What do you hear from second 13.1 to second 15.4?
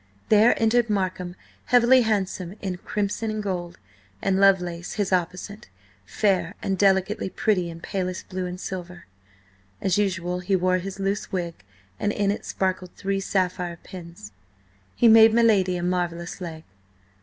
sapphire pins. He made